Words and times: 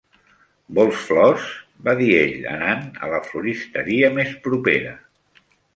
"Vols 0.77 1.03
flors", 1.09 1.45
va 1.89 1.95
dir 2.01 2.09
ell 2.23 2.35
anant 2.57 2.83
a 3.09 3.13
la 3.15 3.23
floristeria 3.29 4.15
més 4.19 4.37
propera. 4.49 5.01